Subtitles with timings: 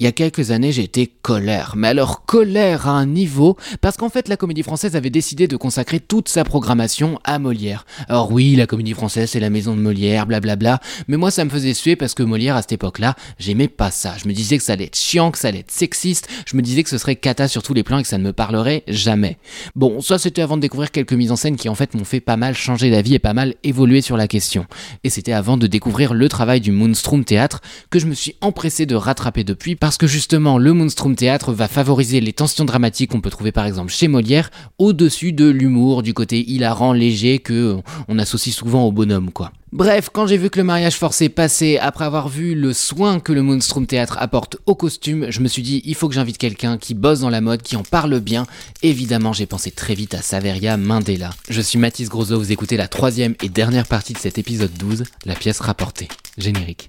[0.00, 1.74] Il y a quelques années, été colère.
[1.76, 5.56] Mais alors colère à un niveau, parce qu'en fait, la comédie française avait décidé de
[5.56, 7.84] consacrer toute sa programmation à Molière.
[8.08, 10.80] Alors oui, la comédie française, c'est la maison de Molière, blablabla.
[11.08, 14.14] Mais moi, ça me faisait suer parce que Molière, à cette époque-là, j'aimais pas ça.
[14.22, 16.28] Je me disais que ça allait être chiant, que ça allait être sexiste.
[16.46, 18.24] Je me disais que ce serait cata sur tous les plans et que ça ne
[18.24, 19.38] me parlerait jamais.
[19.76, 22.20] Bon, ça, c'était avant de découvrir quelques mises en scène qui, en fait, m'ont fait
[22.20, 24.66] pas mal changer d'avis et pas mal évoluer sur la question.
[25.04, 28.86] Et c'était avant de découvrir le travail du Moonstrom Théâtre que je me suis empressé
[28.86, 33.20] de rattraper depuis parce que justement le Moonstrom Théâtre va favoriser les tensions dramatiques qu'on
[33.20, 37.78] peut trouver par exemple chez Molière au-dessus de l'humour, du côté hilarant, léger que
[38.08, 39.52] on associe souvent au bonhomme quoi.
[39.72, 43.32] Bref, quand j'ai vu que le mariage forcé passait, après avoir vu le soin que
[43.32, 46.76] le Moonstrom Théâtre apporte au costume, je me suis dit il faut que j'invite quelqu'un
[46.76, 48.46] qui bosse dans la mode, qui en parle bien.
[48.82, 51.30] Évidemment, j'ai pensé très vite à Saveria Mandela.
[51.48, 55.04] Je suis Mathis Grosso, vous écoutez la troisième et dernière partie de cet épisode 12,
[55.24, 56.08] la pièce rapportée.
[56.36, 56.88] Générique.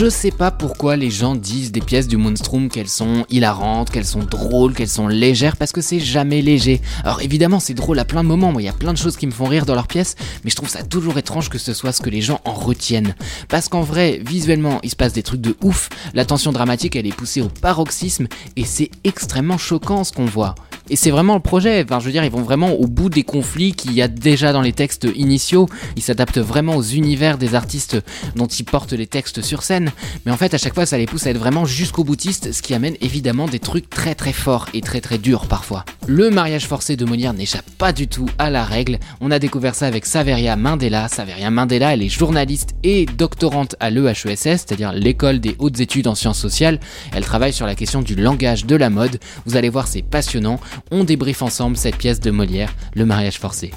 [0.00, 4.06] Je sais pas pourquoi les gens disent des pièces du Moonstrom qu'elles sont hilarantes, qu'elles
[4.06, 6.80] sont drôles, qu'elles sont légères, parce que c'est jamais léger.
[7.04, 9.26] Alors évidemment, c'est drôle à plein de moments, il y a plein de choses qui
[9.26, 11.92] me font rire dans leurs pièces, mais je trouve ça toujours étrange que ce soit
[11.92, 13.14] ce que les gens en retiennent.
[13.50, 17.06] Parce qu'en vrai, visuellement, il se passe des trucs de ouf, la tension dramatique elle
[17.06, 20.54] est poussée au paroxysme, et c'est extrêmement choquant ce qu'on voit.
[20.90, 23.22] Et c'est vraiment le projet, enfin je veux dire, ils vont vraiment au bout des
[23.22, 27.54] conflits qu'il y a déjà dans les textes initiaux, ils s'adaptent vraiment aux univers des
[27.54, 27.98] artistes
[28.34, 29.92] dont ils portent les textes sur scène,
[30.26, 32.60] mais en fait à chaque fois ça les pousse à être vraiment jusqu'au boutiste, ce
[32.60, 35.84] qui amène évidemment des trucs très très forts et très très durs parfois.
[36.08, 39.76] Le mariage forcé de Molière n'échappe pas du tout à la règle, on a découvert
[39.76, 45.38] ça avec Saveria Mandela, Saveria Mandela elle est journaliste et doctorante à l'EHESS, c'est-à-dire l'école
[45.38, 46.80] des hautes études en sciences sociales,
[47.14, 50.58] elle travaille sur la question du langage de la mode, vous allez voir c'est passionnant,
[50.90, 53.72] on débriefe ensemble cette pièce de Molière, Le mariage forcé.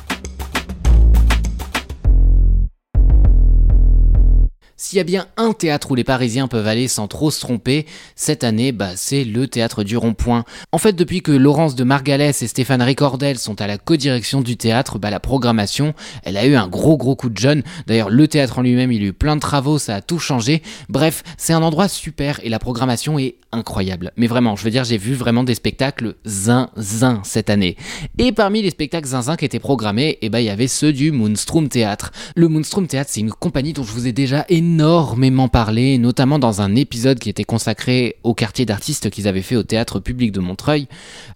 [4.94, 7.88] S'il y a bien un théâtre où les Parisiens peuvent aller sans trop se tromper,
[8.16, 10.46] cette année, bah, c'est le théâtre du Rond-Point.
[10.72, 14.56] En fait, depuis que Laurence de Margalès et Stéphane Ricordel sont à la codirection du
[14.56, 17.64] théâtre, bah, la programmation, elle a eu un gros gros coup de jeune.
[17.88, 20.62] D'ailleurs, le théâtre en lui-même, il a eu plein de travaux, ça a tout changé.
[20.90, 24.12] Bref, c'est un endroit super et la programmation est incroyable.
[24.16, 27.78] Mais vraiment, je veux dire, j'ai vu vraiment des spectacles zinzin cette année.
[28.20, 31.12] Et parmi les spectacles zinzin qui étaient programmés, eh ben, il y avait ceux du
[31.12, 32.12] Moonstrom Théâtre.
[32.36, 36.40] Le Moonstrom Théâtre, c'est une compagnie dont je vous ai déjà énormément énormément parlé, notamment
[36.40, 40.34] dans un épisode qui était consacré au quartier d'artistes qu'ils avaient fait au théâtre public
[40.34, 40.90] de Montreuil.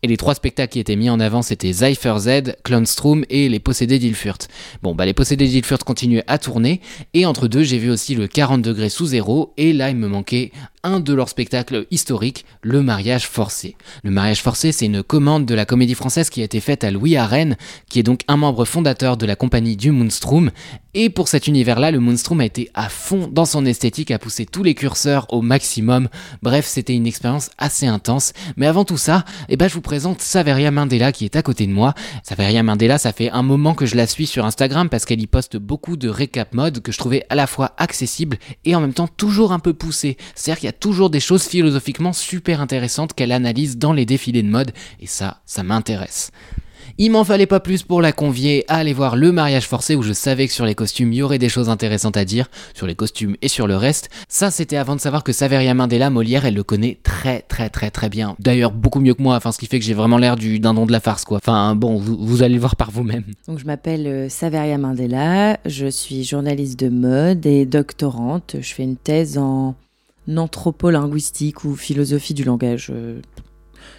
[0.03, 2.29] Et les trois spectacles qui étaient mis en avant, c'était Zypher Z,
[2.65, 4.49] Clownstrom et Les Possédés d'Ilfurt.
[4.83, 6.81] Bon, bah les Possédés d'Ilfurt continuaient à tourner,
[7.13, 10.09] et entre deux, j'ai vu aussi le 40 degrés sous zéro, et là, il me
[10.09, 10.51] manquait
[10.87, 13.75] de leurs spectacles historiques, Le mariage forcé.
[14.03, 16.91] Le mariage forcé, c'est une commande de la comédie française qui a été faite à
[16.91, 17.57] Louis Arène,
[17.89, 20.49] qui est donc un membre fondateur de la compagnie du Moonstrom.
[20.93, 24.45] Et pour cet univers-là, le Moonstrom a été à fond dans son esthétique, a poussé
[24.45, 26.07] tous les curseurs au maximum.
[26.41, 28.33] Bref, c'était une expérience assez intense.
[28.55, 31.67] Mais avant tout ça, eh ben, je vous présente Saveria Mandela qui est à côté
[31.67, 31.93] de moi.
[32.23, 35.27] Saveria Mandela, ça fait un moment que je la suis sur Instagram parce qu'elle y
[35.27, 38.93] poste beaucoup de récap mode que je trouvais à la fois accessible et en même
[38.93, 40.17] temps toujours un peu poussé.
[40.33, 44.43] C'est-à-dire qu'il y a toujours des choses philosophiquement super intéressantes qu'elle analyse dans les défilés
[44.43, 46.31] de mode, et ça, ça m'intéresse.
[46.99, 50.01] Il m'en fallait pas plus pour la convier à aller voir le mariage forcé où
[50.01, 52.87] je savais que sur les costumes il y aurait des choses intéressantes à dire, sur
[52.87, 54.09] les costumes et sur le reste.
[54.27, 57.91] Ça c'était avant de savoir que Saveria Mandela, Molière, elle le connaît très très très
[57.91, 58.35] très bien.
[58.39, 60.87] D'ailleurs beaucoup mieux que moi, enfin ce qui fait que j'ai vraiment l'air du dindon
[60.87, 61.37] de la farce quoi.
[61.37, 63.25] Enfin bon, vous, allez le voir par vous-même.
[63.47, 68.55] Donc je m'appelle euh, Saveria Mandela, je suis journaliste de mode et doctorante.
[68.59, 69.75] Je fais une thèse en
[70.35, 73.21] anthropolinguistique ou philosophie du langage, euh,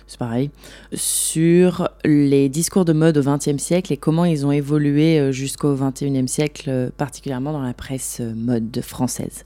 [0.06, 0.50] c'est pareil,
[0.92, 5.74] sur les discours de mode au XXe siècle et comment ils ont évolué euh, jusqu'au
[5.74, 9.44] XXIe siècle, euh, particulièrement dans la presse mode française.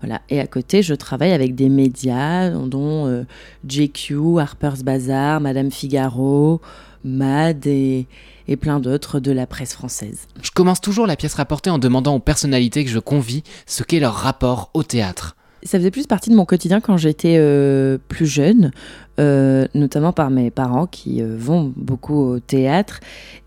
[0.00, 0.20] Voilà.
[0.28, 3.24] Et à côté, je travaille avec des médias, dont
[3.68, 6.60] JQ, Harper's Bazaar, Madame Figaro,
[7.04, 8.06] Mad et
[8.60, 10.26] plein d'autres de la presse française.
[10.42, 14.00] Je commence toujours la pièce rapportée en demandant aux personnalités que je convie ce qu'est
[14.00, 15.36] leur rapport au théâtre.
[15.64, 18.72] Ça faisait plus partie de mon quotidien quand j'étais euh, plus jeune,
[19.20, 22.98] euh, notamment par mes parents qui euh, vont beaucoup au théâtre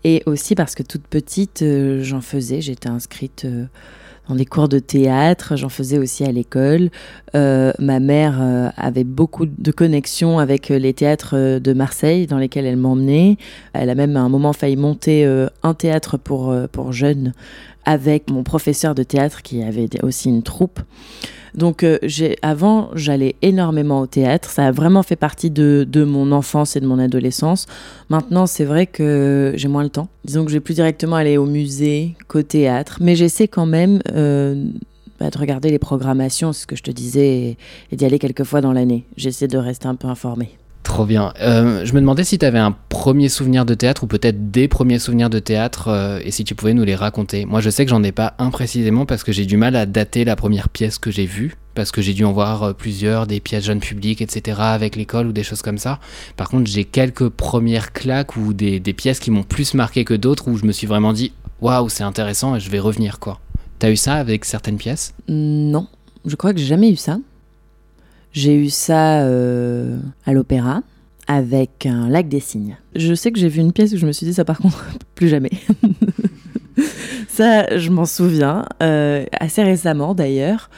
[0.02, 1.62] et aussi parce que toute petite,
[2.00, 2.62] j'en faisais.
[2.62, 3.46] J'étais inscrite
[4.28, 6.90] dans des cours de théâtre, j'en faisais aussi à l'école.
[7.34, 13.36] ma mère avait beaucoup de connexions avec les théâtres de Marseille dans lesquels elle m'emmenait.
[13.72, 15.26] Elle a même à un moment failli monter
[15.62, 17.34] un théâtre pour, pour jeunes
[17.84, 20.80] avec mon professeur de théâtre qui avait aussi une troupe.
[21.56, 21.98] Donc euh,
[22.42, 24.50] avant, j'allais énormément au théâtre.
[24.50, 27.66] Ça a vraiment fait partie de, mon enfance et de mon adolescence.
[28.10, 30.08] Maintenant, c'est vrai que j'ai moins le temps.
[30.24, 32.98] Disons que je vais plus directement aller au musée qu'au théâtre.
[33.00, 34.66] Mais j'essaie quand même euh,
[35.18, 37.56] bah, de regarder les programmations, ce que je te disais,
[37.90, 39.04] et d'y aller quelques fois dans l'année.
[39.16, 40.50] J'essaie de rester un peu informée.
[40.86, 41.34] Trop bien.
[41.40, 44.68] Euh, je me demandais si tu avais un premier souvenir de théâtre ou peut-être des
[44.68, 47.44] premiers souvenirs de théâtre euh, et si tu pouvais nous les raconter.
[47.44, 49.84] Moi, je sais que j'en ai pas un précisément parce que j'ai du mal à
[49.84, 53.26] dater la première pièce que j'ai vue parce que j'ai dû en voir euh, plusieurs,
[53.26, 55.98] des pièces jeunes publics, etc., avec l'école ou des choses comme ça.
[56.36, 60.46] Par contre, j'ai quelques premières claques ou des, pièces qui m'ont plus marqué que d'autres
[60.46, 63.40] où je me suis vraiment dit waouh, c'est intéressant et je vais revenir quoi.
[63.80, 65.14] T'as eu ça avec certaines pièces?
[65.26, 65.88] Non,
[66.24, 67.18] je crois que j'ai jamais eu ça.
[68.36, 69.96] J'ai eu ça euh,
[70.26, 70.82] à l'opéra
[71.26, 72.76] avec un lac des cygnes.
[72.94, 74.90] Je sais que j'ai vu une pièce où je me suis dit ça par contre
[75.14, 75.48] plus jamais.
[77.28, 80.68] ça, je m'en souviens, euh, assez récemment d'ailleurs.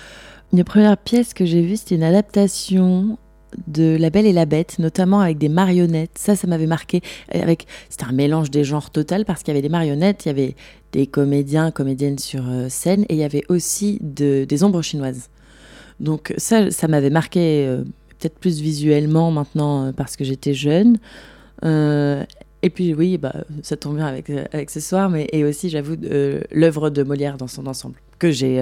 [0.53, 3.19] Une première pièce que j'ai vue, c'était une adaptation
[3.67, 6.17] de La Belle et la Bête, notamment avec des marionnettes.
[6.17, 7.01] Ça, ça m'avait marqué.
[7.33, 10.31] Avec, c'était un mélange des genres total parce qu'il y avait des marionnettes, il y
[10.31, 10.55] avait
[10.93, 15.29] des comédiens, comédiennes sur euh, scène et il y avait aussi des ombres chinoises.
[16.01, 17.83] Donc ça, ça m'avait marqué euh,
[18.19, 20.99] peut-être plus visuellement maintenant euh, parce que j'étais jeune.
[21.65, 22.25] Euh,
[22.63, 25.97] et puis oui, bah, ça tombe bien avec, avec ce soir, mais et aussi j'avoue
[26.51, 28.61] l'œuvre de Molière dans son ensemble que j'ai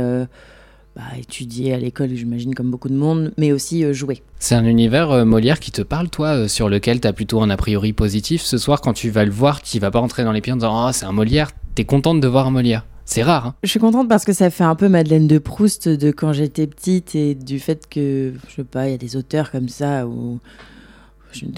[0.94, 4.22] bah, étudié à l'école, j'imagine comme beaucoup de monde, mais aussi joué.
[4.38, 7.56] C'est un univers Molière qui te parle, toi, sur lequel tu as plutôt un a
[7.56, 8.42] priori positif.
[8.42, 10.56] Ce soir, quand tu vas le voir, tu vas pas rentrer dans les pieds en
[10.56, 11.52] disant oh, c'est un Molière.
[11.74, 12.84] T'es contente de voir un Molière?
[13.06, 13.46] C'est rare.
[13.46, 13.54] Hein.
[13.62, 16.66] Je suis contente parce que ça fait un peu Madeleine de Proust de quand j'étais
[16.66, 20.06] petite et du fait que, je sais pas, il y a des auteurs comme ça,
[20.06, 20.40] ou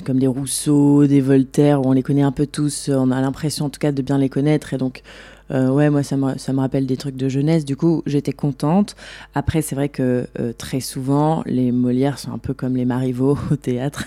[0.04, 3.66] comme des Rousseau, des Voltaire, où on les connaît un peu tous, on a l'impression
[3.66, 4.74] en tout cas de bien les connaître.
[4.74, 5.02] Et donc,
[5.50, 7.64] euh, ouais, moi, ça me, ça me, rappelle des trucs de jeunesse.
[7.64, 8.96] Du coup, j'étais contente.
[9.34, 13.38] Après, c'est vrai que euh, très souvent, les Molières sont un peu comme les Marivaux
[13.50, 14.04] au théâtre.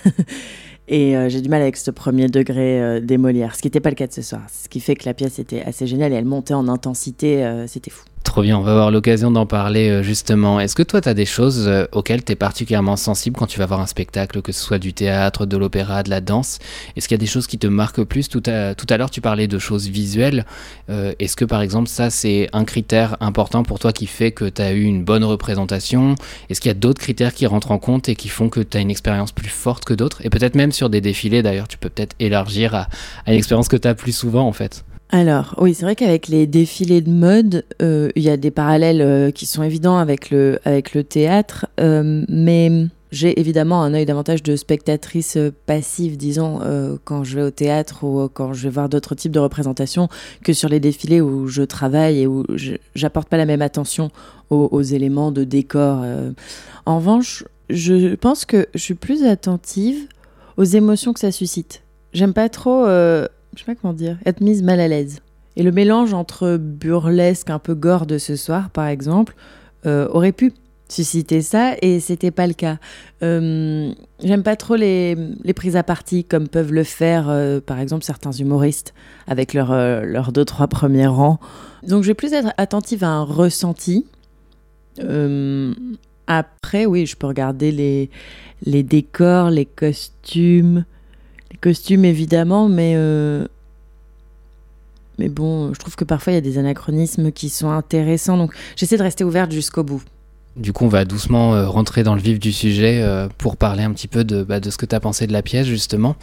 [0.88, 3.80] Et euh, j'ai du mal avec ce premier degré euh, des Molières, ce qui n'était
[3.80, 4.42] pas le cas de ce soir.
[4.52, 7.68] Ce qui fait que la pièce était assez géniale et elle montait en intensité, euh,
[7.68, 8.06] c'était fou.
[8.32, 10.62] Trop bien, on va avoir l'occasion d'en parler euh, justement.
[10.62, 13.60] Est-ce que toi, tu as des choses euh, auxquelles tu es particulièrement sensible quand tu
[13.60, 16.60] vas voir un spectacle, que ce soit du théâtre, de l'opéra, de la danse?
[16.96, 18.30] Est-ce qu'il y a des choses qui te marquent plus?
[18.30, 20.46] Tout à, l'heure, tu parlais de choses visuelles.
[20.90, 24.46] Euh, est-ce que par exemple, ça, c'est un critère important pour toi qui fait que
[24.46, 26.16] tu as eu une bonne représentation?
[26.50, 28.78] Est-ce qu'il y a d'autres critères qui rentrent en compte et qui font que tu
[28.78, 30.26] as une expérience plus forte que d'autres?
[30.26, 32.88] Et peut-être même sur des défilés, d'ailleurs, tu peux peut-être élargir à,
[33.26, 36.30] à une expérience que tu as plus souvent en fait alors, oui, c'est vrai qu'avec
[36.30, 40.30] les défilés de mode, euh, il y a des parallèles euh, qui sont évidents avec
[40.30, 46.62] le, avec le théâtre, euh, mais j'ai évidemment un œil davantage de spectatrice passive, disons,
[47.04, 50.08] quand je vais au théâtre ou quand je vais voir d'autres types de représentations
[50.46, 52.46] que sur les défilés où je travaille et où
[52.96, 54.12] j'apporte pas la même attention
[54.50, 56.06] aux, aux éléments de décor.
[56.86, 60.08] En revanche, je pense que je suis plus attentive
[60.56, 61.84] aux émotions que ça suscite.
[62.14, 62.86] J'aime pas trop
[63.56, 65.20] je sais pas comment dire, être mise mal à l'aise.
[65.56, 69.36] Et le mélange entre burlesque, un peu gore de ce soir, par exemple,
[69.86, 70.54] euh, aurait pu
[70.88, 72.78] susciter ça et c'était pas le cas.
[73.24, 73.94] Euh,
[74.24, 78.04] j'aime pas trop les, les, prises à partie comme peuvent le faire euh, par exemple
[78.04, 78.94] certains humoristes
[79.26, 79.72] avec leurs
[80.04, 81.40] leur deux trois premiers rangs.
[81.88, 84.06] Donc je vais plus être attentive à un ressenti.
[86.28, 88.10] après oui, je peux regarder les,
[88.66, 90.86] les décors, les costumes,
[91.52, 93.46] les costumes évidemment, mais euh,
[95.18, 98.54] mais bon, je trouve que parfois il y a des anachronismes qui sont intéressants, donc
[98.76, 100.04] j'essaie de rester ouverte jusqu'au bout.
[100.58, 103.84] Du coup, on va doucement euh, rentrer dans le vif du sujet euh, pour parler
[103.84, 106.18] un petit peu de, bah, ce que tu as pensé de la pièce, justement.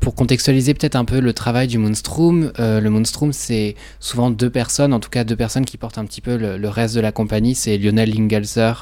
[0.00, 4.50] Pour contextualiser peut-être un peu le travail du Moonstrom, euh, le Moonstrom, c'est souvent deux
[4.50, 7.12] personnes, en tout cas deux personnes qui portent un petit peu le, reste de la
[7.12, 7.54] compagnie.
[7.54, 8.72] C'est Lionel Lingelser,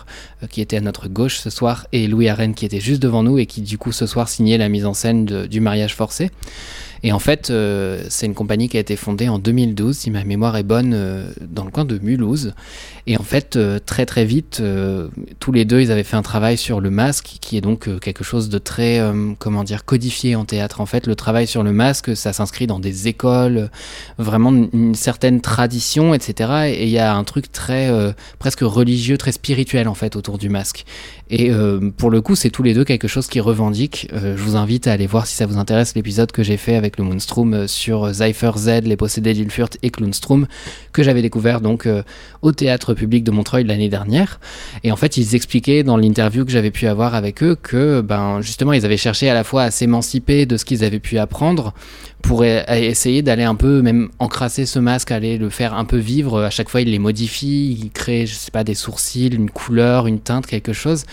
[0.48, 3.38] qui était à notre gauche ce soir, et Louis Arène, qui était juste devant nous,
[3.38, 6.30] et qui, du coup, ce soir signait la mise en scène du mariage forcé.
[7.02, 10.24] Et en fait, euh, c'est une compagnie qui a été fondée en 2012, si ma
[10.24, 12.54] mémoire est bonne, euh, dans le coin de Mulhouse.
[13.06, 14.62] Et en fait, euh, très très vite,
[15.38, 18.24] tous les deux, ils avaient fait un travail sur le masque, qui est donc quelque
[18.24, 19.00] chose de très,
[19.38, 20.80] comment dire, codifié en théâtre.
[20.80, 23.70] En fait, le travail sur le masque, ça s'inscrit dans des écoles,
[24.18, 26.72] vraiment une certaine tradition, etc.
[26.74, 27.90] Et il y a un truc très,
[28.38, 30.84] presque religieux, très spirituel en fait autour du masque.
[31.30, 31.50] Et
[31.96, 34.08] pour le coup, c'est tous les deux quelque chose qui revendiquent.
[34.12, 36.85] je vous invite à aller voir si ça vous intéresse l'épisode que j'ai fait avec
[36.98, 40.46] le Moonstrom euh, sur Cypher Z, Les Possédés d'Ilfurt et Clownstrom,
[40.92, 42.02] que j'avais découvert donc euh,
[42.42, 44.40] au théâtre public de Montreuil l'année dernière.
[44.84, 48.40] Et en fait, ils expliquaient dans l'interview que j'avais pu avoir avec eux que ben,
[48.40, 51.74] justement, ils avaient cherché à la fois à s'émanciper de ce qu'ils avaient pu apprendre
[52.26, 56.42] pour essayer d'aller un peu même encrasser ce masque, aller le faire un peu vivre.
[56.42, 60.09] À chaque fois, il les modifie, il crée, je sais pas, des sourcils, une couleur,
[60.09, 61.04] une teinte, quelque chose.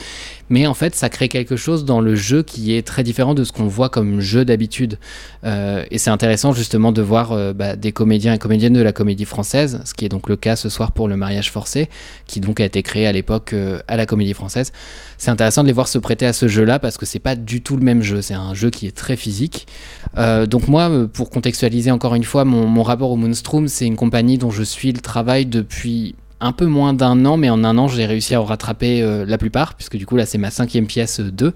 [0.49, 3.43] Mais en fait, ça crée quelque chose dans le jeu qui est très différent de
[3.43, 4.99] ce qu'on voit comme jeu d'habitude.
[5.45, 8.91] Euh, et c'est intéressant justement de voir euh, bah, des comédiens et comédiennes de la
[8.91, 11.89] comédie française, ce qui est donc le cas ce soir pour le mariage forcé,
[12.27, 14.71] qui donc a été créé à l'époque euh, à la comédie française.
[15.17, 17.61] C'est intéressant de les voir se prêter à ce jeu-là parce que c'est pas du
[17.61, 18.21] tout le même jeu.
[18.21, 19.67] C'est un jeu qui est très physique.
[20.15, 24.51] donc moi, pour contextualiser encore une fois mon, rapport au Moonstrom, c'est une compagnie dont
[24.51, 28.05] je suis le travail depuis un peu moins d'un an, mais en un an, j'ai
[28.05, 31.21] réussi à en rattraper euh, la plupart, puisque du coup, là, c'est ma cinquième pièce
[31.21, 31.45] 2.
[31.45, 31.51] Euh,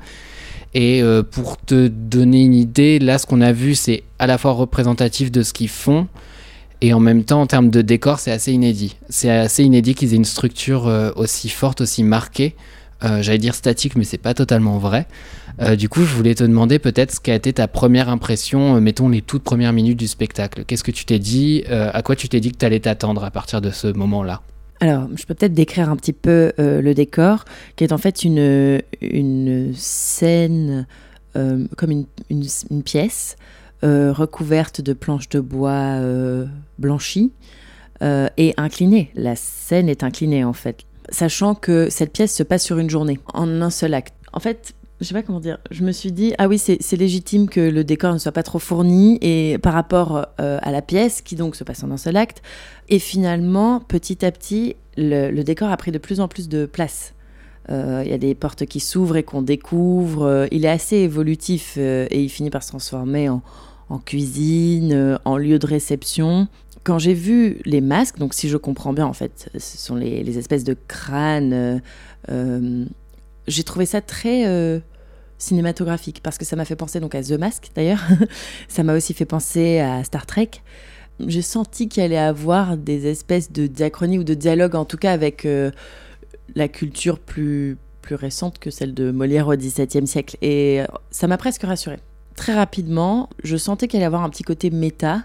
[0.73, 4.37] Et euh, pour te donner une idée, là, ce qu'on a vu, c'est à la
[4.37, 6.07] fois représentatif de ce qu'ils font,
[6.79, 8.95] et en même temps, en termes de décor, c'est assez inédit.
[9.09, 10.85] C'est assez inédit qu'ils aient une structure
[11.15, 12.55] aussi forte, aussi marquée.
[13.01, 15.07] J'allais dire statique, mais c'est pas totalement vrai.
[15.61, 18.79] Euh, du coup, je voulais te demander peut-être ce qu'a été ta première impression, euh,
[18.79, 20.63] mettons les toutes premières minutes du spectacle.
[20.65, 23.23] Qu'est-ce que tu t'es dit euh, À quoi tu t'es dit que tu allais t'attendre
[23.23, 24.41] à partir de ce moment-là?
[24.79, 27.45] Alors, je peux peut-être décrire un petit peu le décor,
[27.75, 30.85] qui est en fait une, une scène
[31.33, 33.37] comme une, une, pièce
[33.81, 35.99] recouverte de planches de bois
[36.77, 37.31] blanchies
[38.03, 39.09] et inclinée.
[39.15, 43.17] La scène est inclinée en fait, sachant que cette pièce se passe sur une journée,
[43.33, 44.13] en un seul acte.
[44.31, 47.49] En fait, je sais pas comment dire, je me suis dit, ah oui, c'est légitime
[47.49, 51.21] que le décor ne soit pas trop fourni et par rapport euh, à la pièce,
[51.21, 52.41] qui donc se passe en un seul acte.
[52.89, 57.13] Et finalement, petit à petit, le, décor a pris de plus en plus de place.
[57.69, 60.23] Euh, il y a des portes qui s'ouvrent et qu'on découvre.
[60.23, 63.41] Euh, il est assez évolutif et il finit par se transformer en,
[64.03, 66.47] cuisine, en lieu de réception.
[66.83, 70.37] Quand j'ai vu les masques, donc si je comprends bien, en fait, ce sont les
[70.39, 71.81] espèces de crânes
[73.47, 74.79] j'ai trouvé ça très euh,
[75.37, 78.03] cinématographique parce que ça m'a fait penser donc à The Mask d'ailleurs.
[78.67, 80.51] ça m'a aussi fait penser à Star Trek.
[81.25, 85.11] J'ai senti qu'il allait avoir des espèces de diachronie ou de dialogue, en tout cas
[85.13, 85.71] avec euh,
[86.55, 90.37] la culture plus, plus récente que celle de Molière au XVIIe siècle.
[90.41, 91.99] Et euh, ça m'a presque rassurée.
[92.35, 95.23] Très rapidement, je sentais qu'il allait avoir un petit côté méta,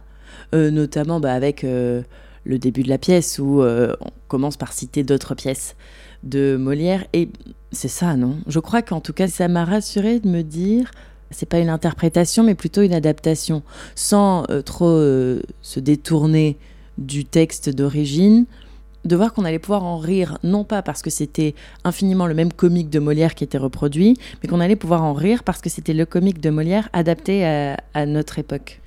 [0.54, 2.04] notamment bah, avec le
[2.46, 5.76] début de la pièce où on commence par citer d'autres pièces
[6.22, 7.04] de Molière.
[7.12, 7.28] Et
[7.70, 8.38] c'est ça, non?
[8.46, 10.90] Je crois qu'en tout cas, ça m'a rassuré de me dire,
[11.30, 13.62] c'est pas une interprétation, mais plutôt une adaptation,
[13.94, 16.58] sans euh, trop euh, se détourner
[16.98, 18.44] du texte d'origine,
[19.04, 22.52] de voir qu'on allait pouvoir en rire, non pas parce que c'était infiniment le même
[22.52, 25.94] comique de Molière qui était reproduit, mais qu'on allait pouvoir en rire parce que c'était
[25.94, 28.81] le comique de Molière adapté à notre époque.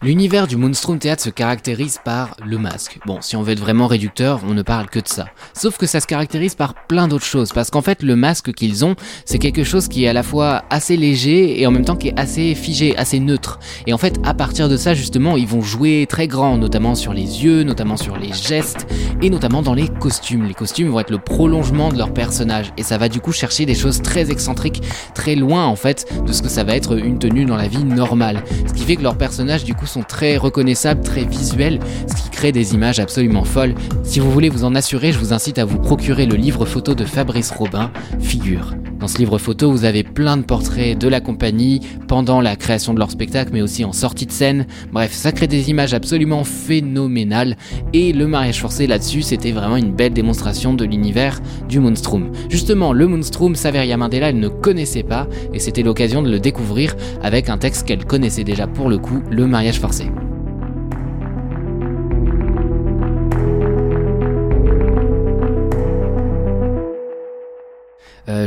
[0.00, 3.00] L'univers du Moonstrom Theatre se caractérise par le masque.
[3.04, 5.26] Bon, si on veut être vraiment réducteur, on ne parle que de ça.
[5.54, 8.84] Sauf que ça se caractérise par plein d'autres choses, parce qu'en fait, le masque qu'ils
[8.84, 11.96] ont, c'est quelque chose qui est à la fois assez léger et en même temps
[11.96, 13.58] qui est assez figé, assez neutre.
[13.88, 17.12] Et en fait, à partir de ça, justement, ils vont jouer très grand, notamment sur
[17.12, 18.86] les yeux, notamment sur les gestes,
[19.20, 20.46] et notamment dans les costumes.
[20.46, 23.66] Les costumes vont être le prolongement de leur personnage, et ça va du coup chercher
[23.66, 24.80] des choses très excentriques,
[25.12, 27.82] très loin en fait de ce que ça va être une tenue dans la vie
[27.82, 28.44] normale.
[28.68, 32.30] Ce qui fait que leur personnage, du coup, sont très reconnaissables, très visuels, ce qui
[32.30, 33.74] crée des images absolument folles.
[34.04, 36.94] Si vous voulez vous en assurer, je vous incite à vous procurer le livre photo
[36.94, 37.90] de Fabrice Robin,
[38.20, 38.74] Figure.
[38.98, 42.94] Dans ce livre photo, vous avez plein de portraits de la compagnie pendant la création
[42.94, 44.66] de leur spectacle, mais aussi en sortie de scène.
[44.92, 47.56] Bref, ça crée des images absolument phénoménales.
[47.92, 52.32] Et le mariage forcé là-dessus, c'était vraiment une belle démonstration de l'univers du Moonstrom.
[52.48, 56.96] Justement, le Moonstrom, Saveria Mandela, elle ne connaissait pas, et c'était l'occasion de le découvrir
[57.22, 60.06] avec un texte qu'elle connaissait déjà pour le coup, le mariage forcé.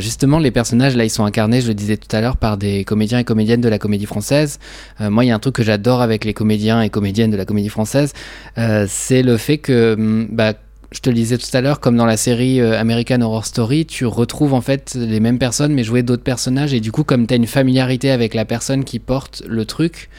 [0.02, 2.84] Justement, les personnages, là, ils sont incarnés, je le disais tout à l'heure, par des
[2.84, 4.60] comédiens et comédiennes de la comédie française.
[5.00, 7.38] Euh, moi, il y a un truc que j'adore avec les comédiens et comédiennes de
[7.38, 8.14] la comédie française,
[8.58, 10.54] euh, c'est le fait que, hum, bah,
[10.92, 14.06] je te le disais tout à l'heure, comme dans la série American Horror Story, tu
[14.06, 17.34] retrouves en fait les mêmes personnes mais jouer d'autres personnages et du coup comme tu
[17.34, 20.10] as une familiarité avec la personne qui porte le truc,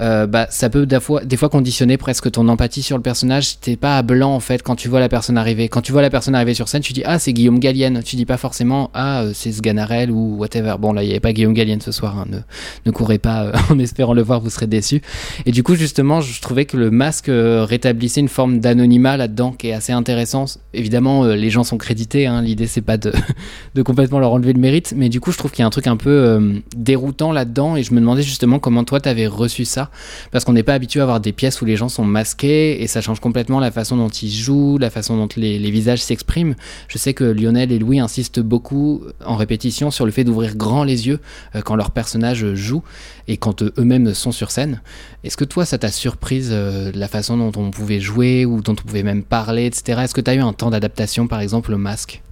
[0.00, 3.60] euh, bah, ça peut des fois, conditionner presque ton empathie sur le personnage.
[3.60, 5.68] T'es pas à blanc en fait quand tu vois la personne arriver.
[5.68, 8.02] Quand tu vois la personne arriver sur scène, tu dis ah c'est Guillaume Gallienne.
[8.04, 10.76] Tu dis pas forcément ah euh, c'est Sganarelle ou whatever.
[10.78, 12.18] Bon là il y avait pas Guillaume Gallienne ce soir.
[12.18, 12.26] Hein.
[12.30, 12.38] Ne,
[12.86, 15.02] ne courez pas euh, en espérant le voir, vous serez déçus.
[15.46, 19.68] Et du coup justement je trouvais que le masque rétablissait une forme d'anonymat là-dedans qui
[19.68, 20.46] est assez intéressant.
[20.74, 22.26] Évidemment les gens sont crédités.
[22.26, 22.42] Hein.
[22.42, 23.12] L'idée c'est pas de,
[23.74, 25.70] de complètement leur enlever le mérite, mais du coup je trouve qu'il y a un
[25.70, 29.81] truc un peu déroutant là-dedans et je me demandais justement comment toi t'avais reçu ça
[30.30, 32.86] parce qu'on n'est pas habitué à avoir des pièces où les gens sont masqués et
[32.86, 36.54] ça change complètement la façon dont ils jouent, la façon dont les, visages s'expriment.
[36.88, 40.84] Je sais que Lionel et Louis insistent beaucoup en répétition sur le fait d'ouvrir grand
[40.84, 41.20] les yeux
[41.54, 42.82] euh, quand leurs personnages jouent
[43.28, 44.80] et quand euh, eux-mêmes sont sur scène.
[45.24, 48.72] Est-ce que toi, ça t'a surprise euh, la façon dont on pouvait jouer ou dont
[48.72, 50.00] on pouvait même parler, etc.
[50.02, 52.22] Est-ce que tu eu un temps d'adaptation, par exemple, au masque?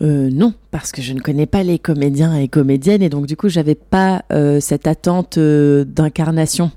[0.00, 3.48] Non, parce que je ne connais pas les comédiens et comédiennes et donc du coup
[3.50, 4.24] j'avais pas
[4.60, 6.70] cette attente d'incarnation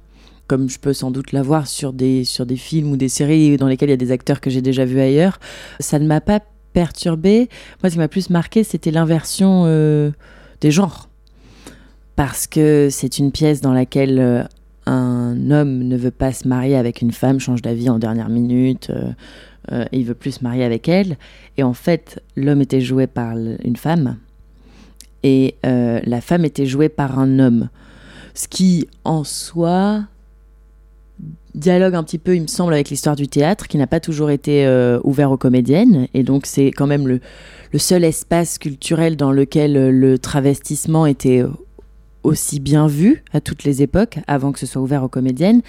[0.48, 3.68] comme je peux sans doute l'avoir sur des, sur des films ou des séries dans
[3.68, 5.40] lesquels il y a des acteurs que j'ai déjà vus ailleurs.
[5.80, 6.42] Ça ne m'a pas
[6.74, 7.50] perturbé.
[7.82, 10.12] Moi, ce qui m'a plus marqué, c'était l'inversion euh,
[10.62, 11.10] des genres.
[12.16, 14.44] Parce que c'est une pièce dans laquelle euh,
[14.86, 18.92] un homme ne veut pas se marier avec une femme, change d'avis en dernière minute,
[19.72, 21.18] euh, il veut plus se marier avec elle.
[21.58, 24.18] Et en fait, l'homme était joué par une femme,
[25.24, 27.70] et la femme était jouée par un homme.
[28.34, 30.04] Ce qui, en soi,
[31.56, 34.32] dialogue un petit peu, il me semble, avec l'histoire du théâtre, qui n'a pas toujours
[34.32, 36.08] été euh, ouvert aux comédiennes.
[36.14, 37.20] Et donc, c'est quand même le,
[37.78, 41.50] seul espace culturel dans lequel euh, le travestissement était euh,
[42.24, 45.62] aussi bien vu à toutes les époques, avant que ce soit ouvert aux comédiennes.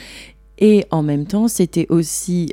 [0.59, 2.51] Et en même temps, c'était aussi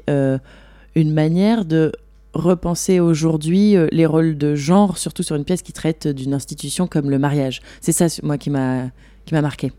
[0.96, 1.92] une manière de
[2.34, 7.10] repenser aujourd'hui les rôles de genre, surtout sur une pièce qui traite d'une institution comme
[7.10, 7.62] le mariage.
[7.82, 8.92] C'est ça, moi, qui m'a
[9.32, 9.72] marqué.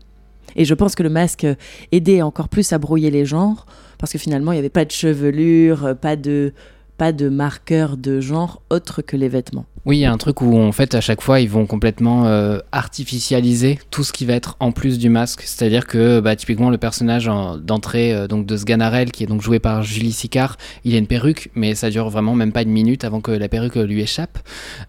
[0.55, 1.47] Et je pense que le masque
[1.91, 3.65] aidait encore plus à brouiller les genres,
[3.97, 6.53] parce que finalement, il n'y avait pas de chevelure, pas de,
[6.97, 9.65] pas de marqueur de genre autre que les vêtements.
[9.85, 12.25] Oui, il y a un truc où en fait à chaque fois ils vont complètement
[12.25, 15.41] euh, artificialiser tout ce qui va être en plus du masque.
[15.43, 17.29] C'est-à-dire que bah, typiquement le personnage
[17.61, 21.07] d'entrée euh, donc de Sganarelle qui est donc joué par Julie Sicard, il a une
[21.07, 24.39] perruque, mais ça dure vraiment même pas une minute avant que la perruque lui échappe.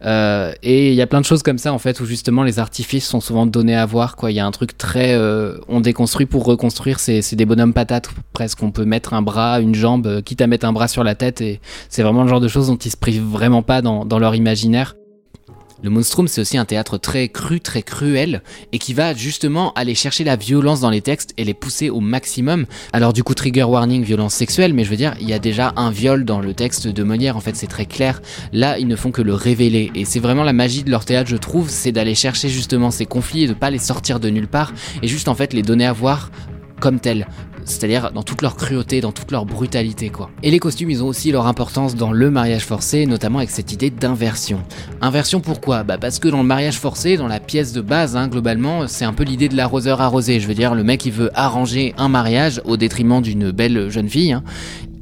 [0.05, 2.61] Euh, et il y a plein de choses comme ça en fait où justement les
[2.61, 4.15] artifices sont souvent donnés à voir.
[4.15, 5.19] Quoi, il y a un truc très
[5.69, 7.01] on déconstruit pour reconstruire.
[7.01, 8.63] C'est des bonhommes patates presque.
[8.63, 11.41] On peut mettre un bras, une jambe, quitte à mettre un bras sur la tête
[11.41, 14.21] et c'est vraiment le genre de choses dont ils se privent vraiment pas dans, dans
[14.21, 14.84] leur imaginaire
[15.85, 18.43] le Monstrum, c'est aussi un théâtre très cru, très cruel,
[18.73, 22.01] et qui va justement aller chercher la violence dans les textes et les pousser au
[22.01, 22.65] maximum.
[22.95, 25.75] Alors du coup, trigger warning, violence sexuelle, mais je veux dire, il y a déjà
[25.77, 28.23] un viol dans le texte de Molière, en fait, c'est très clair.
[28.55, 31.29] Là, ils ne font que le révéler, et c'est vraiment la magie de leur théâtre,
[31.29, 34.49] je trouve, c'est d'aller chercher justement ces conflits et de pas les sortir de nulle
[34.49, 36.31] part, et juste en fait les donner à voir
[36.81, 37.27] comme tels
[37.65, 40.31] c'est-à-dire dans toute leur cruauté, dans toute leur brutalité quoi.
[40.43, 43.73] Et les costumes, ils ont aussi leur importance dans le mariage forcé, notamment avec cette
[43.73, 44.61] idée d'inversion.
[45.01, 45.83] Inversion pourquoi?
[45.83, 49.05] Bah parce que dans le mariage forcé, dans la pièce de base, hein, globalement, c'est
[49.05, 50.41] un peu l'idée de l'arroseur arrosé.
[50.41, 54.09] Je veux dire, le mec il veut arranger un mariage au détriment d'une belle jeune
[54.09, 54.33] fille.
[54.33, 54.43] Hein.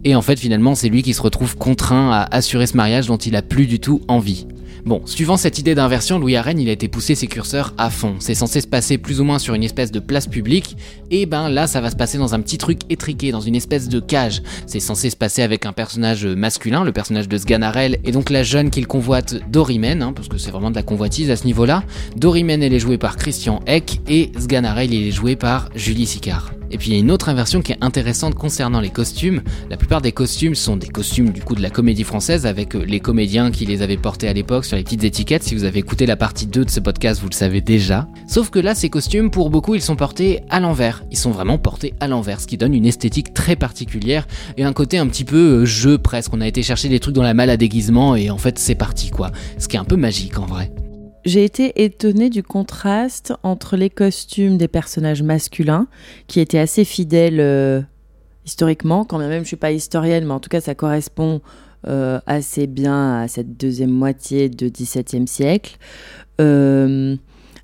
[0.04, 3.16] Et en fait, finalement, c'est lui qui se retrouve contraint à assurer ce mariage dont
[3.16, 4.46] il a plus du tout envie.
[4.84, 8.16] Bon, suivant cette idée d'inversion, Louis Arène, il a été poussé ses curseurs à fond.
[8.18, 10.76] C'est censé se passer plus ou moins sur une espèce de place publique,
[11.12, 13.88] et ben là, ça va se passer dans un petit truc étriqué, dans une espèce
[13.88, 14.42] de cage.
[14.66, 18.42] C'est censé se passer avec un personnage masculin, le personnage de Sganarelle, et donc la
[18.42, 21.84] jeune qu'il convoite, Dorimen, hein, parce que c'est vraiment de la convoitise à ce niveau-là.
[22.16, 26.50] Dorimen, elle est jouée par Christian Eck, et Sganarelle, il est joué par Julie Sicard.
[26.72, 29.42] Et puis il y a une autre inversion qui est intéressante concernant les costumes.
[29.70, 32.84] La plupart des costumes sont des costumes du coup de la comédie française avec euh,
[32.84, 35.42] les comédiens qui les avaient portés à l'époque sur les petites étiquettes.
[35.42, 38.08] Si vous avez écouté la partie 2 de ce podcast, vous le savez déjà.
[38.26, 41.04] Sauf que là, ces costumes, pour beaucoup, ils sont portés à l'envers.
[41.10, 44.72] Ils sont vraiment portés à l'envers, ce qui donne une esthétique très particulière et un
[44.72, 46.32] côté un petit peu euh, jeu presque.
[46.32, 48.74] On a été chercher des trucs dans la malle à déguisement et en fait c'est
[48.74, 49.30] parti quoi.
[49.58, 50.70] Ce qui est un peu magique en vrai
[51.24, 55.86] j'ai été étonnée du contraste entre les costumes des personnages masculins,
[56.26, 57.80] qui étaient assez fidèles euh,
[58.44, 61.40] historiquement, quand même je suis pas historienne, mais en tout cas ça correspond
[61.86, 65.78] euh, assez bien à cette deuxième moitié du XVIIe siècle,
[66.40, 67.16] euh,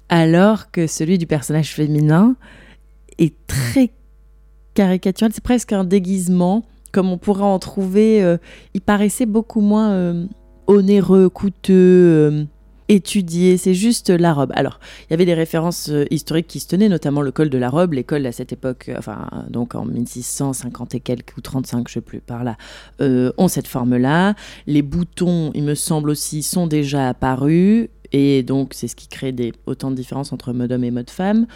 [0.09, 2.37] alors que celui du personnage féminin
[3.19, 3.91] est très
[4.75, 8.37] caricatural, c'est presque un déguisement, comme on pourrait en trouver,
[8.73, 10.15] il paraissait beaucoup moins
[10.69, 12.47] onéreux, coûteux
[12.89, 14.53] étudié, c'est juste la robe.
[14.55, 17.59] Alors, il y avait des références euh, historiques qui se tenaient, notamment le col de
[17.59, 17.93] la robe.
[17.93, 22.01] L'école à cette époque, euh, enfin, donc en 1650 et quelques, ou 35, je sais
[22.01, 22.57] plus, par là,
[23.01, 24.35] euh, ont cette forme-là.
[24.67, 27.89] Les boutons, il me semble aussi, sont déjà apparus.
[28.13, 31.11] Et donc, c'est ce qui crée des, autant de différences entre mode homme et mode
[31.11, 31.47] femme.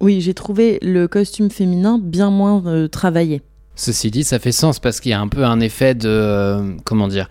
[0.00, 3.40] Oui, j'ai trouvé le costume féminin bien moins travaillé.
[3.76, 6.76] Ceci dit, ça fait sens parce qu'il y a un peu un effet de.
[6.84, 7.28] comment dire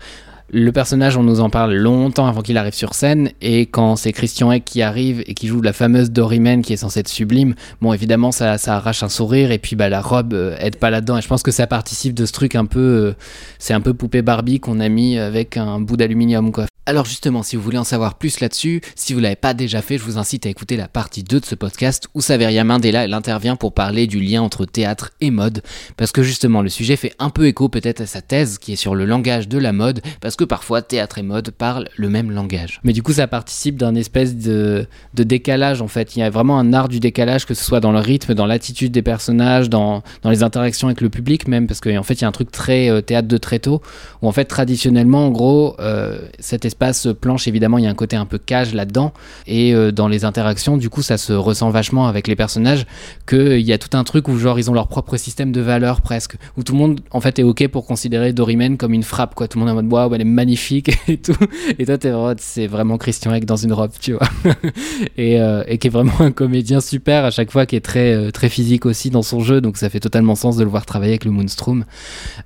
[0.48, 4.12] le personnage, on nous en parle longtemps avant qu'il arrive sur scène, et quand c'est
[4.12, 7.54] Christian Eck qui arrive et qui joue la fameuse Doryman qui est censée être sublime,
[7.80, 10.90] bon, évidemment, ça, ça arrache un sourire, et puis bah, la robe euh, aide pas
[10.90, 12.80] là-dedans, et je pense que ça participe de ce truc un peu.
[12.80, 13.14] euh,
[13.58, 16.66] c'est un peu poupée Barbie qu'on a mis avec un bout d'aluminium, quoi.
[16.88, 19.98] Alors justement, si vous voulez en savoir plus là-dessus, si vous l'avez pas déjà fait,
[19.98, 23.56] je vous incite à écouter la partie 2 de ce podcast où Saveria Mandela intervient
[23.56, 25.62] pour parler du lien entre théâtre et mode
[25.96, 28.76] parce que justement le sujet fait un peu écho peut-être à sa thèse qui est
[28.76, 32.30] sur le langage de la mode parce que parfois théâtre et mode parlent le même
[32.30, 32.80] langage.
[32.84, 36.14] Mais du coup ça participe d'un espèce de, décalage en fait.
[36.14, 38.46] Il y a vraiment un art du décalage que ce soit dans le rythme, dans
[38.46, 42.24] l'attitude des personnages, dans, les interactions avec le public même parce qu'en fait il y
[42.26, 43.82] a un truc très euh, théâtre de tréteau
[44.22, 47.94] où en fait traditionnellement en gros euh, cet espace planche évidemment il y a un
[47.94, 49.12] côté un peu cage là-dedans.
[49.46, 52.86] Et euh, dans les interactions du coup ça se ressent vachement avec les personnages
[53.26, 56.02] qu'il y a tout un truc où genre ils ont leur propre système de valeurs
[56.02, 56.36] presque.
[56.56, 59.48] Où tout le monde en fait est ok pour considérer Doryman comme une frappe quoi.
[59.48, 61.36] Tout le monde est en mode waouh elle est magnifique et tout.
[61.78, 64.28] Et toi t'es c'est vraiment Christian Eck dans une robe tu vois.
[65.16, 68.12] Et, euh, et qui est vraiment un comédien super à chaque fois qui est très
[68.12, 69.60] euh, très physique aussi dans son jeu.
[69.60, 71.84] Donc ça fait totalement sens de le voir travailler avec le Moonstrom.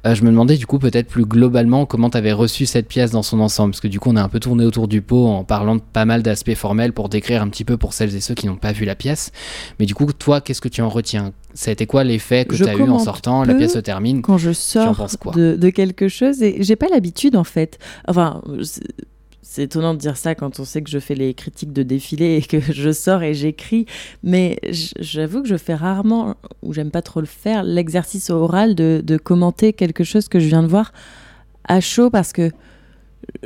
[0.06, 3.10] Euh, je me demandais du coup peut-être plus globalement comment tu avais reçu cette pièce
[3.10, 5.26] dans son ensemble, parce que du coup on a un peu tourné autour du pot
[5.26, 8.20] en parlant de pas mal d'aspects formels pour décrire un petit peu pour celles et
[8.20, 9.32] ceux qui n'ont pas vu la pièce.
[9.78, 11.32] Mais du coup toi qu'est-ce que tu en retiens?
[11.54, 13.44] Ça a été quoi l'effet que tu as eu en sortant?
[13.44, 14.22] La pièce se termine.
[14.22, 15.32] Quand je sors quoi?
[15.32, 17.78] de, de quelque chose, et j'ai pas l'habitude en fait.
[18.06, 18.82] Enfin, c'est-
[19.58, 22.42] étonnant de dire ça quand on sait que je fais les critiques de défilé et
[22.42, 23.84] que je sors et j'écris,
[24.22, 24.60] mais
[25.00, 29.16] j'avoue que je fais rarement, ou j'aime pas trop le faire, l'exercice oral de, de
[29.16, 30.92] commenter quelque chose que je viens de voir
[31.64, 32.52] à chaud parce que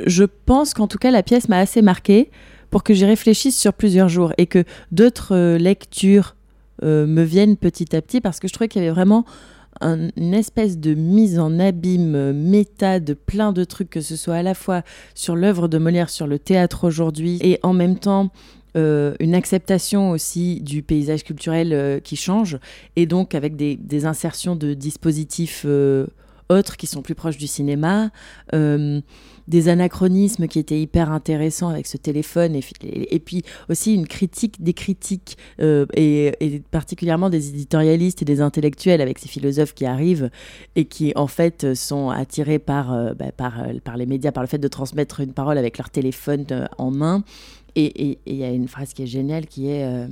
[0.05, 2.29] je pense qu'en tout cas la pièce m'a assez marqué
[2.69, 6.35] pour que j'y réfléchisse sur plusieurs jours et que d'autres euh, lectures
[6.83, 9.23] euh, me viennent petit à petit parce que je trouvais qu'il y avait vraiment
[9.81, 14.15] un- une espèce de mise en abîme euh, méta de plein de trucs, que ce
[14.15, 14.83] soit à la fois
[15.13, 18.29] sur l'œuvre de Molière, sur le théâtre aujourd'hui, et en même temps
[18.77, 22.59] une acceptation aussi du paysage culturel qui change,
[22.97, 25.65] et donc avec des, des insertions de dispositifs
[26.49, 28.11] autres qui sont plus proches du cinéma,
[28.53, 29.01] euh,
[29.47, 34.73] des anachronismes qui étaient hyper intéressants avec ce téléphone, et, puis aussi une critique des
[34.73, 40.29] critiques, euh, et, particulièrement des éditorialistes et des intellectuels avec ces philosophes qui arrivent
[40.75, 44.57] et qui en fait sont attirés par, euh, bah, par, les médias, par le fait
[44.57, 46.45] de transmettre une parole avec leur téléphone
[46.77, 47.23] en main.
[47.77, 50.07] Et il y a une phrase qui est géniale qui est...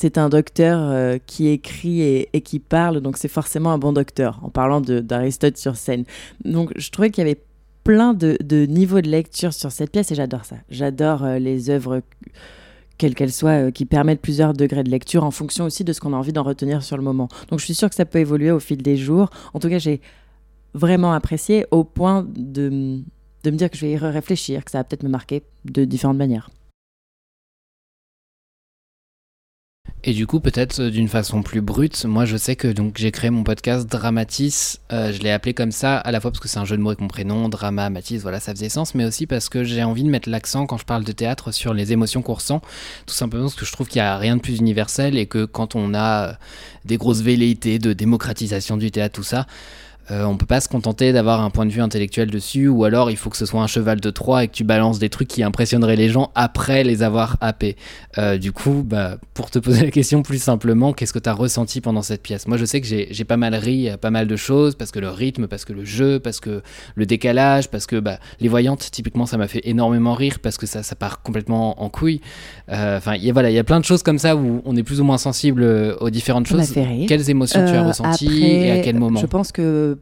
[0.00, 4.38] c'est un docteur euh, qui écrit et, qui parle, donc c'est forcément un bon docteur,
[4.44, 6.04] en parlant d'Aristote sur scène.
[6.44, 7.40] Donc je trouvais qu'il y avait
[7.82, 10.54] plein de, de niveaux de lecture sur cette pièce et j'adore ça.
[10.70, 12.00] J'adore euh, les œuvres,
[12.96, 15.98] quelles qu'elles soient, euh, qui permettent plusieurs degrés de lecture en fonction aussi de ce
[15.98, 17.26] qu'on a envie d'en retenir sur le moment.
[17.50, 19.30] Donc je suis sûre que ça peut évoluer au fil des jours.
[19.52, 20.00] En tout cas, j'ai
[20.74, 23.00] vraiment apprécié au point de,
[23.42, 25.84] de me dire que je vais y réfléchir, que ça va peut-être me marquer de
[25.84, 26.50] différentes manières.
[30.04, 33.10] Et du coup, peut-être euh, d'une façon plus brute, moi je sais que donc j'ai
[33.10, 34.78] créé mon podcast Dramatis.
[34.92, 36.82] Euh, je l'ai appelé comme ça à la fois parce que c'est un jeu de
[36.82, 39.82] mots avec mon prénom, Drama, Mathis, voilà, ça faisait sens, mais aussi parce que j'ai
[39.82, 42.62] envie de mettre l'accent quand je parle de théâtre sur les émotions qu'on ressent.
[43.06, 45.44] Tout simplement parce que je trouve qu'il n'y a rien de plus universel et que
[45.44, 46.32] quand on a euh,
[46.84, 49.46] des grosses velléités de démocratisation du théâtre, tout ça,
[50.10, 53.10] euh, on peut pas se contenter d'avoir un point de vue intellectuel dessus, ou alors
[53.10, 55.28] il faut que ce soit un cheval de Troie et que tu balances des trucs
[55.28, 57.76] qui impressionneraient les gens après les avoir happés.
[58.16, 61.34] Euh, du coup, bah, pour te poser la question plus simplement, qu'est-ce que tu as
[61.34, 62.46] ressenti pendant cette pièce?
[62.48, 64.98] Moi, je sais que j'ai pas mal ri à pas mal de choses, parce que
[64.98, 66.62] le rythme, parce que le jeu, parce que
[66.94, 70.66] le décalage, parce que bah, les voyantes, typiquement, ça m'a fait énormément rire, parce que
[70.66, 72.20] ça, ça part complètement en couille.
[72.70, 74.62] Euh, Enfin, il y a- voilà, il y a plein de choses comme ça où
[74.64, 76.68] on est plus ou moins sensible euh, aux différentes Ça choses.
[76.72, 77.06] fait rire.
[77.08, 79.20] Quelles émotions tu as Euh, ressenties après, et à quel moment?
[79.20, 79.97] Je pense que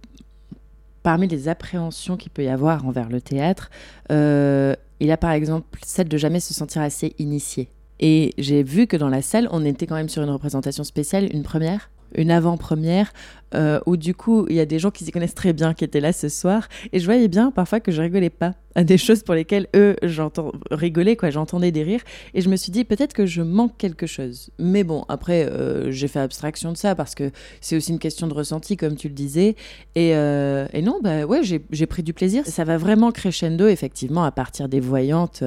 [1.06, 3.70] parmi les appréhensions qu'il peut y avoir envers le théâtre,
[4.10, 7.68] euh, il a par exemple celle de jamais se sentir assez initié.
[8.00, 11.28] Et j'ai vu que dans la salle, on était quand même sur une représentation spéciale,
[11.32, 13.12] une première, une avant-première,
[13.54, 15.84] euh, où du coup, il y a des gens qui s'y connaissent très bien qui
[15.84, 16.68] étaient là ce soir.
[16.92, 19.96] Et je voyais bien parfois que je rigolais pas à des choses pour lesquelles eux,
[20.02, 21.30] j'entends rigoler, quoi.
[21.30, 22.02] J'entendais des rires.
[22.34, 24.50] Et je me suis dit, peut-être que je manque quelque chose.
[24.58, 28.26] Mais bon, après, euh, j'ai fait abstraction de ça parce que c'est aussi une question
[28.26, 29.56] de ressenti, comme tu le disais.
[29.94, 32.44] Et, euh, et non, bah ouais, j'ai pris du plaisir.
[32.46, 35.44] Ça va vraiment crescendo, effectivement, à partir des voyantes.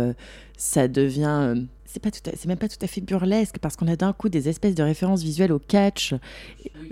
[0.58, 1.56] ça devient.
[1.91, 4.30] C'est pas tout à- même pas tout à fait burlesque parce qu'on a d'un coup
[4.30, 6.13] des espèces de références visuelles au catch.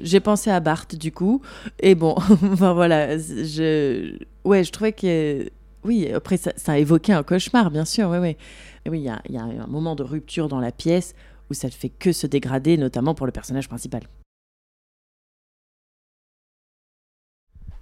[0.01, 1.41] J'ai pensé à Bart du coup
[1.79, 2.15] et bon,
[2.51, 5.49] enfin voilà, je ouais, je trouvais que
[5.83, 8.37] oui, après ça, ça a évoqué un cauchemar bien sûr, ouais ouais.
[8.85, 11.13] Et oui, il y a un moment de rupture dans la pièce
[11.49, 14.01] où ça ne fait que se dégrader, notamment pour le personnage principal.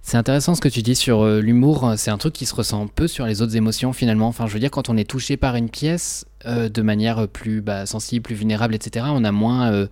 [0.06, 1.94] C'est intéressant ce que tu dis sur euh, l'humour.
[1.96, 4.28] C'est un truc qui se ressent peu sur les autres émotions finalement.
[4.28, 7.60] Enfin, je veux dire, quand on est touché par une pièce euh, de manière plus
[7.60, 9.88] bah, sensible, plus vulnérable, etc., on a moins euh,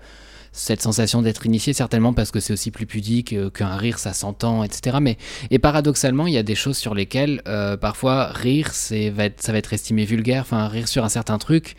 [0.52, 4.62] cette sensation d'être initié, certainement parce que c'est aussi plus pudique, qu'un rire, ça s'entend,
[4.62, 4.98] etc.
[5.00, 5.18] Mais
[5.50, 7.42] et paradoxalement, il y a des choses sur lesquelles
[7.80, 10.42] parfois rire, ça va être estimé vulgaire.
[10.42, 11.74] Enfin, rire sur un certain truc.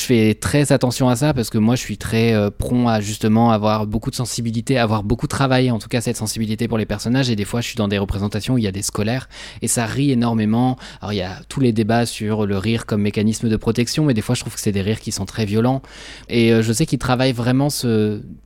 [0.00, 3.02] Je fais très attention à ça parce que moi je suis très euh, prompt à
[3.02, 6.86] justement avoir beaucoup de sensibilité, avoir beaucoup travaillé en tout cas cette sensibilité pour les
[6.86, 9.28] personnages et des fois je suis dans des représentations où il y a des scolaires
[9.60, 10.78] et ça rit énormément.
[11.02, 14.14] Alors il y a tous les débats sur le rire comme mécanisme de protection mais
[14.14, 15.82] des fois je trouve que c'est des rires qui sont très violents
[16.30, 17.68] et euh, je sais qu'ils travaillent vraiment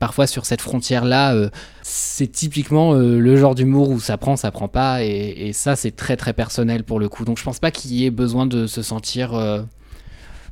[0.01, 1.35] parfois sur cette frontière là.
[1.35, 1.51] Euh,
[1.83, 6.17] c'est typiquement le genre d'humour où ça prend, ça prend pas et ça c'est très
[6.17, 7.25] très personnel pour le coup.
[7.25, 9.35] Donc je pense pas qu'il y ait besoin de se sentir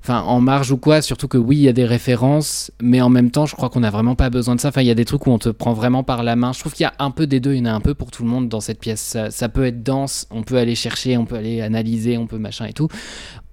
[0.02, 1.00] enfin en marge ou quoi.
[1.00, 3.80] Surtout que oui, il y a des références, mais en même temps, je crois qu'on
[3.80, 4.68] n'a vraiment pas besoin de ça.
[4.68, 6.52] Enfin, il y a des trucs où on te prend vraiment par la main.
[6.52, 7.94] Je trouve qu'il y a un peu des deux, il y en a un peu
[7.94, 9.16] pour tout le monde dans cette pièce.
[9.30, 12.66] Ça, peut être dense, on peut aller chercher, on peut aller analyser, on peut machin
[12.66, 12.88] et tout.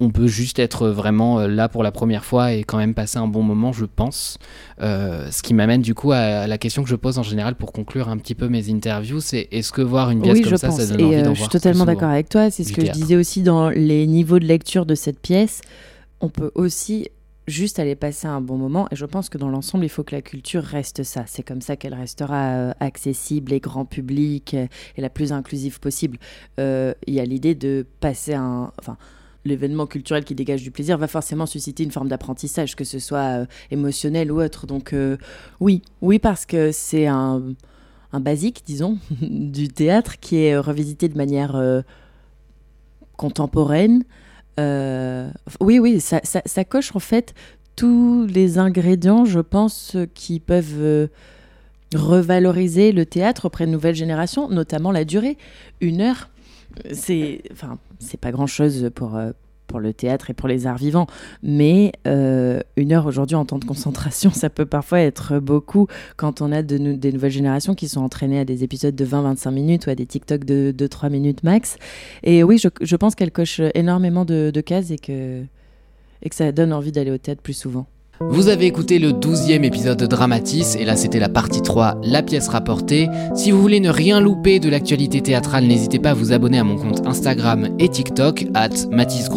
[0.00, 3.18] On peut juste être vraiment euh, là pour la première fois et quand même passer
[3.18, 4.38] un bon moment, je pense.
[4.80, 7.70] Euh, ce qui m'amène du coup à la question que je pose en général pour
[7.70, 10.86] conclure un petit peu mes interviews, c'est est-ce que voir une pièce comme ça, ça
[10.86, 12.50] donne envie euh, d'en Je suis totalement d'accord avec toi.
[12.50, 15.60] C'est ce que je disais aussi dans les niveaux de lecture de cette pièce
[16.20, 17.08] on peut aussi
[17.50, 18.86] juste aller passer un bon moment.
[18.90, 21.24] Et je pense que dans l'ensemble, il faut que la culture reste ça.
[21.26, 25.80] C'est comme ça qu'elle restera euh, accessible et grand public euh, et la plus inclusive
[25.80, 26.18] possible.
[26.58, 28.72] Euh, il y a l'idée de passer un...
[28.78, 28.96] Enfin,
[29.46, 33.46] l'événement culturel qui dégage du plaisir va forcément susciter une forme d'apprentissage, que ce soit
[33.70, 34.66] émotionnel ou autre.
[34.66, 34.94] Donc
[35.60, 37.54] oui, oui, parce que c'est un,
[38.12, 41.58] basique, disons, du théâtre qui est revisité de manière
[43.16, 44.04] contemporaine,
[45.60, 47.34] oui, oui, ça, coche en fait
[47.76, 51.06] tous les ingrédients, je pense, qui peuvent euh,
[51.94, 55.38] revaloriser le théâtre auprès de nouvelles générations, notamment la durée.
[55.80, 56.28] Une heure,
[56.92, 59.30] c'est enfin, c'est pas grand-chose pour, euh,
[59.70, 61.06] pour le théâtre et pour les arts vivants.
[61.42, 66.42] Mais euh, une heure aujourd'hui en temps de concentration, ça peut parfois être beaucoup quand
[66.42, 69.86] on a de, des nouvelles générations qui sont entraînées à des épisodes de 20-25 minutes
[69.86, 71.76] ou à des TikTok de 2-3 minutes max.
[72.24, 75.44] Et oui, je, pense qu'elle coche énormément de, de cases et que
[76.32, 77.86] ça donne envie d'aller au théâtre plus souvent.
[78.28, 82.22] Vous avez écouté le 12e épisode de Dramatis, et là c'était la partie 3, la
[82.22, 83.08] pièce rapportée.
[83.34, 86.64] Si vous voulez ne rien louper de l'actualité théâtrale, n'hésitez pas à vous abonner à
[86.64, 89.30] mon compte Instagram et TikTok, at Mathis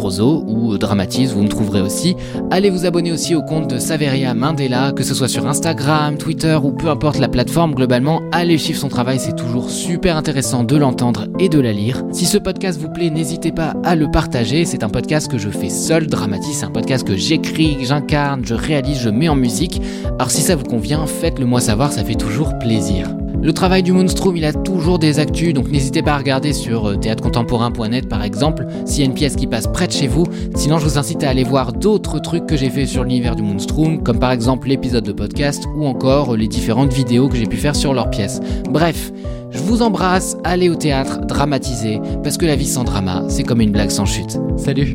[0.46, 2.14] ou Dramatis, vous me trouverez aussi.
[2.50, 6.58] Allez vous abonner aussi au compte de Saveria Mandela, que ce soit sur Instagram, Twitter
[6.62, 10.76] ou peu importe la plateforme, globalement, allez suivre son travail, c'est toujours super intéressant de
[10.76, 12.04] l'entendre et de la lire.
[12.12, 15.48] Si ce podcast vous plaît, n'hésitez pas à le partager, c'est un podcast que je
[15.48, 19.80] fais seul, Dramatis, c'est un podcast que j'écris, j'incarne, je réalise je mets en musique.
[20.18, 23.08] Alors si ça vous convient, faites-le moi savoir, ça fait toujours plaisir.
[23.42, 26.88] Le travail du Moonstrom, il a toujours des actus, donc n'hésitez pas à regarder sur
[26.88, 30.24] euh, théâtrecontemporain.net par exemple, s'il y a une pièce qui passe près de chez vous.
[30.54, 33.42] Sinon, je vous incite à aller voir d'autres trucs que j'ai fait sur l'univers du
[33.42, 37.46] Moonstrom, comme par exemple l'épisode de podcast ou encore euh, les différentes vidéos que j'ai
[37.46, 38.40] pu faire sur leurs pièces.
[38.70, 39.12] Bref,
[39.50, 43.60] je vous embrasse, allez au théâtre, dramatisez, parce que la vie sans drama, c'est comme
[43.60, 44.38] une blague sans chute.
[44.56, 44.94] Salut